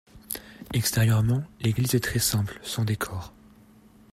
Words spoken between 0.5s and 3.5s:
Extérieurement, l'église est très simple, sans décor.